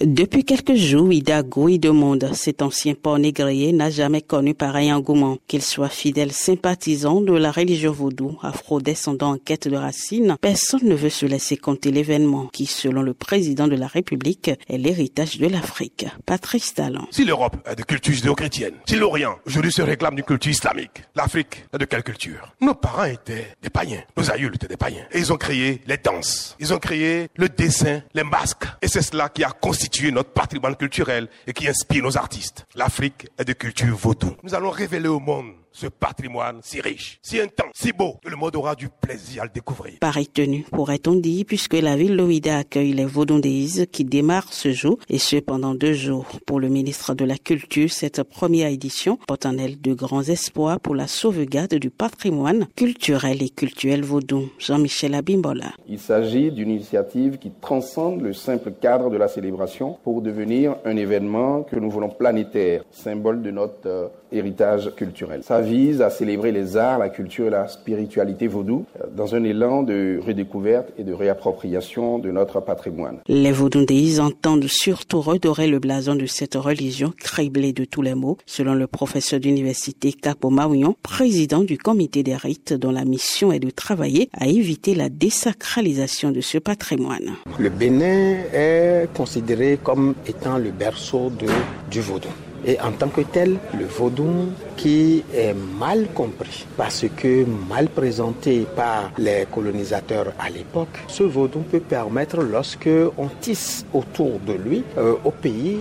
Depuis 0.00 0.44
quelques 0.44 0.76
jours, 0.76 1.12
Ida 1.12 1.42
Goui 1.42 1.78
demande 1.78 2.30
cet 2.32 2.62
ancien 2.62 2.94
port 2.94 3.18
négrier 3.18 3.70
n'a 3.72 3.90
jamais 3.90 4.22
connu 4.22 4.54
pareil 4.54 4.90
engouement. 4.90 5.36
Qu'il 5.46 5.60
soit 5.60 5.90
fidèle 5.90 6.32
sympathisant 6.32 7.20
de 7.20 7.34
la 7.34 7.50
religion 7.50 7.92
vaudou, 7.92 8.38
afro-descendant 8.40 9.32
en 9.32 9.36
quête 9.36 9.68
de 9.68 9.76
racines, 9.76 10.36
personne 10.40 10.88
ne 10.88 10.94
veut 10.94 11.10
se 11.10 11.26
laisser 11.26 11.58
compter 11.58 11.90
l'événement 11.90 12.46
qui, 12.46 12.64
selon 12.64 13.02
le 13.02 13.12
président 13.12 13.68
de 13.68 13.76
la 13.76 13.88
République, 13.88 14.48
est 14.48 14.78
l'héritage 14.78 15.36
de 15.36 15.46
l'Afrique. 15.48 16.06
Patrice 16.24 16.72
Talon. 16.72 17.06
Si 17.10 17.26
l'Europe 17.26 17.56
est 17.70 17.76
de 17.76 17.82
culture 17.82 18.14
judéo-chrétienne, 18.14 18.76
si 18.88 18.96
l'Orient 18.96 19.36
aujourd'hui 19.44 19.72
se 19.72 19.82
réclame 19.82 20.14
d'une 20.14 20.24
culture 20.24 20.52
islamique, 20.52 21.02
l'Afrique 21.14 21.66
est 21.74 21.78
de 21.78 21.84
quelle 21.84 22.04
culture? 22.04 22.54
Nos 22.62 22.74
parents 22.74 23.04
étaient 23.04 23.48
des 23.62 23.68
païens, 23.68 24.02
nos 24.16 24.30
aïeuls 24.30 24.54
étaient 24.54 24.66
des 24.66 24.78
païens. 24.78 25.04
Et 25.12 25.18
ils 25.18 25.30
ont 25.30 25.36
créé 25.36 25.82
les 25.86 25.98
danses, 25.98 26.56
ils 26.58 26.72
ont 26.72 26.78
créé 26.78 27.28
le 27.36 27.50
dessin, 27.50 28.00
les 28.14 28.24
masques. 28.24 28.64
Et 28.80 28.88
c'est 28.88 29.02
cela 29.02 29.28
qui 29.28 29.44
a 29.44 29.50
constitué 29.50 29.89
notre 30.12 30.30
patrimoine 30.30 30.76
culturel 30.76 31.28
et 31.46 31.52
qui 31.52 31.68
inspire 31.68 32.02
nos 32.02 32.16
artistes. 32.16 32.66
L'Afrique 32.74 33.28
est 33.38 33.44
de 33.44 33.52
culture 33.52 33.96
vaudou. 33.96 34.36
Nous 34.42 34.54
allons 34.54 34.70
révéler 34.70 35.08
au 35.08 35.20
monde 35.20 35.52
ce 35.72 35.86
patrimoine 35.86 36.60
si 36.62 36.80
riche, 36.80 37.18
si 37.22 37.40
intense, 37.40 37.72
si 37.74 37.92
beau, 37.92 38.16
que 38.24 38.30
le 38.30 38.36
monde 38.36 38.56
aura 38.56 38.74
du 38.74 38.88
plaisir 38.88 39.42
à 39.42 39.44
le 39.44 39.50
découvrir. 39.52 39.94
Pareil 40.00 40.26
tenue, 40.26 40.64
pourrait-on 40.70 41.14
dire, 41.14 41.44
puisque 41.46 41.74
la 41.74 41.96
ville 41.96 42.16
d'Ouida 42.16 42.58
accueille 42.58 42.92
les 42.92 43.04
Vaudondéises 43.04 43.86
qui 43.92 44.04
démarrent 44.04 44.52
ce 44.52 44.72
jour, 44.72 44.98
et 45.08 45.18
ce 45.18 45.36
pendant 45.36 45.74
deux 45.74 45.92
jours. 45.92 46.26
Pour 46.46 46.60
le 46.60 46.68
ministre 46.68 47.14
de 47.14 47.24
la 47.24 47.38
Culture, 47.38 47.90
cette 47.90 48.22
première 48.22 48.68
édition 48.68 49.18
porte 49.26 49.46
en 49.46 49.58
elle 49.58 49.80
de 49.80 49.94
grands 49.94 50.22
espoirs 50.22 50.80
pour 50.80 50.94
la 50.94 51.06
sauvegarde 51.06 51.74
du 51.74 51.90
patrimoine 51.90 52.66
culturel 52.76 53.42
et 53.42 53.50
culturel 53.50 54.04
vaudou. 54.04 54.50
Jean-Michel 54.58 55.14
Abimbola. 55.14 55.72
Il 55.88 55.98
s'agit 55.98 56.50
d'une 56.50 56.70
initiative 56.70 57.38
qui 57.38 57.50
transcende 57.60 58.22
le 58.22 58.32
simple 58.32 58.72
cadre 58.80 59.10
de 59.10 59.16
la 59.16 59.28
célébration 59.28 59.98
pour 60.04 60.22
devenir 60.22 60.76
un 60.84 60.96
événement 60.96 61.62
que 61.62 61.76
nous 61.76 61.90
voulons 61.90 62.08
planétaire, 62.08 62.82
symbole 62.90 63.42
de 63.42 63.50
notre 63.50 63.86
euh, 63.86 64.08
héritage 64.32 64.94
culturel. 64.94 65.42
Ça 65.42 65.59
vise 65.60 66.02
à 66.02 66.10
célébrer 66.10 66.52
les 66.52 66.76
arts, 66.76 66.98
la 66.98 67.08
culture 67.08 67.46
et 67.46 67.50
la 67.50 67.68
spiritualité 67.68 68.46
vaudou 68.46 68.84
euh, 69.00 69.06
dans 69.14 69.34
un 69.34 69.44
élan 69.44 69.82
de 69.82 70.20
redécouverte 70.24 70.88
et 70.98 71.04
de 71.04 71.12
réappropriation 71.12 72.18
de 72.18 72.30
notre 72.30 72.60
patrimoine. 72.60 73.18
Les 73.28 73.52
vaudondéis 73.52 74.20
entendent 74.20 74.66
surtout 74.66 75.20
redorer 75.20 75.66
le 75.66 75.78
blason 75.78 76.14
de 76.14 76.26
cette 76.26 76.54
religion 76.54 77.12
criblée 77.16 77.72
de 77.72 77.84
tous 77.84 78.02
les 78.02 78.14
maux, 78.14 78.38
selon 78.46 78.74
le 78.74 78.86
professeur 78.86 79.40
d'université 79.40 80.12
Capo 80.12 80.50
Maouillon, 80.50 80.96
président 81.02 81.60
du 81.60 81.78
comité 81.78 82.22
des 82.22 82.36
rites 82.36 82.72
dont 82.72 82.92
la 82.92 83.04
mission 83.04 83.52
est 83.52 83.60
de 83.60 83.70
travailler 83.70 84.30
à 84.32 84.46
éviter 84.46 84.94
la 84.94 85.08
désacralisation 85.08 86.30
de 86.30 86.40
ce 86.40 86.58
patrimoine. 86.58 87.34
Le 87.58 87.68
Bénin 87.68 88.36
est 88.52 89.08
considéré 89.14 89.78
comme 89.82 90.14
étant 90.26 90.58
le 90.58 90.70
berceau 90.70 91.30
de, 91.30 91.46
du 91.90 92.00
vaudou. 92.00 92.28
Et 92.66 92.80
en 92.80 92.92
tant 92.92 93.08
que 93.08 93.22
tel, 93.22 93.58
le 93.78 93.86
vaudou 93.86 94.50
qui 94.76 95.22
est 95.34 95.54
mal 95.78 96.08
compris 96.14 96.66
parce 96.76 97.04
que 97.16 97.44
mal 97.68 97.88
présenté 97.88 98.66
par 98.76 99.12
les 99.18 99.46
colonisateurs 99.52 100.32
à 100.38 100.50
l'époque, 100.50 100.88
ce 101.08 101.22
vaudou 101.22 101.60
peut 101.60 101.80
permettre, 101.80 102.42
lorsque 102.42 102.88
on 103.18 103.28
tisse 103.40 103.84
autour 103.92 104.38
de 104.46 104.52
lui, 104.52 104.82
euh, 104.98 105.14
au 105.24 105.30
pays 105.30 105.78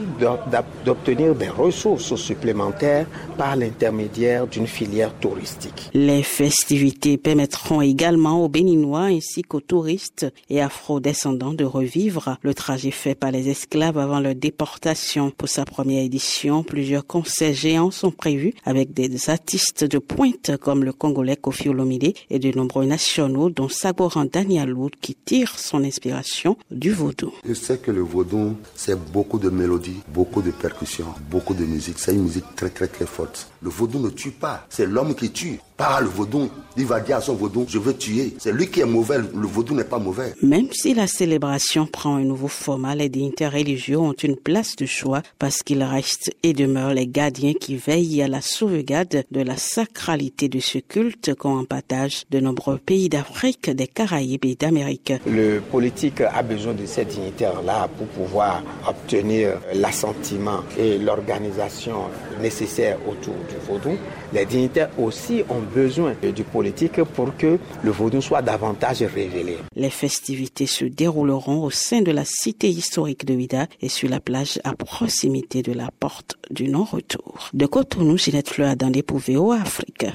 d'obtenir 0.86 1.36
des 1.36 1.50
ressources 1.50 2.16
supplémentaires 2.16 3.08
par 3.38 3.56
l'intermédiaire 3.56 4.48
d'une 4.48 4.68
filière 4.68 5.14
touristique. 5.16 5.90
Les 5.94 6.24
festivités 6.24 7.18
permettront 7.18 7.82
également 7.82 8.44
aux 8.44 8.50
Béninois 8.50 9.04
ainsi 9.04 9.44
qu'aux 9.44 9.62
touristes 9.62 10.28
et 10.50 10.62
afro-descendants 10.62 11.54
de 11.54 11.66
revivre 11.66 12.38
le 12.42 12.54
trajet 12.54 12.92
fait 12.92 13.16
par 13.16 13.32
les 13.32 13.50
esclaves 13.50 13.98
avant 13.98 14.20
leur 14.20 14.36
déportation. 14.36 15.32
Pour 15.32 15.50
sa 15.50 15.66
première 15.66 16.04
édition, 16.04 16.64
plusieurs 16.70 17.06
concerts 17.06 17.54
géants 17.54 17.90
sont 17.90 18.12
prévus 18.12 18.54
avec 18.64 18.94
des 18.94 19.30
artistes 19.30 19.84
de 19.84 19.98
pointe 19.98 20.56
comme 20.62 20.84
le 20.84 20.94
Congolais 20.94 21.36
Kofi 21.36 21.68
Olomide 21.68 22.14
et 22.30 22.38
de 22.38 22.56
nombreux 22.56 22.86
nationaux 22.86 23.50
dont 23.50 23.70
Sagoran 23.70 24.26
Danielou 24.26 24.90
qui 25.02 25.16
tire 25.16 25.58
son 25.58 25.84
inspiration 25.84 26.58
du 26.70 26.92
vaudou. 26.92 27.34
Je 27.44 27.56
sais 27.56 27.80
que 27.80 27.90
le 27.90 28.02
vaudou, 28.02 28.56
c'est 28.76 29.00
beaucoup 29.12 29.40
de 29.40 29.50
mélodies, 29.50 30.02
beaucoup 30.14 30.44
de 30.44 30.52
percussions, 30.52 31.08
beaucoup 31.32 31.56
de 31.56 31.66
musique. 31.66 31.98
C'est 31.98 32.14
une 32.14 32.24
musique 32.24 32.46
très 32.56 32.70
très 32.70 32.88
très 32.88 33.08
forte. 33.08 33.52
Le 33.62 33.70
vaudou 33.70 34.00
ne 34.00 34.10
tue 34.10 34.32
pas, 34.32 34.66
c'est 34.70 34.86
l'homme 34.86 35.16
qui 35.16 35.32
tue. 35.32 35.60
Pas 35.76 36.02
le 36.02 36.08
vaudou. 36.08 36.50
Il 36.78 36.86
va 36.86 37.00
dire 37.00 37.18
à 37.18 37.22
son 37.22 37.36
vaudou, 37.36 37.66
je 37.68 37.80
veux 37.80 37.96
tuer. 37.96 38.36
C'est 38.38 38.52
lui 38.52 38.68
qui 38.68 38.82
est 38.82 38.86
mauvais, 38.86 39.18
le 39.18 39.48
vaudou 39.48 39.74
n'est 39.74 39.86
pas 39.86 39.98
mauvais. 39.98 40.34
Même 40.42 40.68
si 40.72 40.94
la 40.94 41.08
célébration 41.08 41.88
prend 41.88 42.16
un 42.18 42.24
nouveau 42.24 42.50
format, 42.50 42.96
les 42.96 43.08
dignitaires 43.08 43.54
religieux 43.54 43.98
ont 43.98 44.14
une 44.14 44.36
place 44.36 44.76
de 44.76 44.86
choix 44.86 45.22
parce 45.40 45.64
qu'ils 45.64 45.84
restent 45.84 46.32
et 46.44 46.54
demeurent 46.60 46.94
les 46.94 47.08
gardiens 47.08 47.54
qui 47.54 47.78
veillent 47.78 48.22
à 48.22 48.28
la 48.28 48.42
sauvegarde 48.42 49.24
de 49.32 49.42
la 49.42 49.56
sacralité 49.56 50.50
de 50.50 50.60
ce 50.60 50.78
culte 50.78 51.34
qu'ont 51.36 51.60
en 51.60 51.64
partage 51.64 52.26
de 52.32 52.42
nombreux 52.42 52.78
pays 52.78 53.08
d'Afrique, 53.08 53.70
des 53.70 53.88
Caraïbes 53.88 54.44
et 54.44 54.56
d'Amérique. 54.56 55.14
Le 55.26 55.60
politique 55.62 56.20
a 56.20 56.44
besoin 56.44 56.74
de 56.74 56.86
ces 56.86 57.06
dignitaires-là 57.06 57.88
pour 57.98 58.08
pouvoir 58.08 58.62
obtenir 58.86 59.60
l'assentiment 59.74 60.60
et 60.78 60.98
l'organisation 60.98 62.10
nécessaire 62.42 62.98
autour 63.08 63.36
du 63.48 63.56
vaudou. 63.66 63.98
Les 64.34 64.46
dignitaires 64.46 64.90
aussi 65.00 65.44
ont 65.50 65.62
besoin 65.74 66.14
du 66.22 66.44
politique 66.44 67.02
pour 67.04 67.36
que 67.38 67.58
le 67.84 67.92
vaudou 67.92 68.22
soit 68.22 68.42
davantage 68.42 69.02
révélé. 69.02 69.58
Les 69.76 69.90
festivités 69.90 70.68
se 70.68 70.86
dérouleront 70.86 71.64
au 71.64 71.70
sein 71.70 72.02
de 72.02 72.12
la 72.12 72.26
cité 72.26 72.68
historique 72.68 73.26
de 73.26 73.34
Ouida 73.34 73.68
et 73.82 73.90
sur 73.90 74.10
la 74.10 74.20
plage 74.20 74.60
à 74.66 74.74
proximité 74.74 75.62
de 75.64 75.72
la 75.72 75.90
porte 76.00 76.38
du 76.50 76.68
non-retour. 76.68 77.50
De 77.54 77.66
Cotonou, 77.66 78.18
Ginette 78.18 78.50
Fleur 78.50 78.76
dans 78.76 78.90
des 78.90 79.04
au 79.38 79.52
Afrique? 79.52 80.08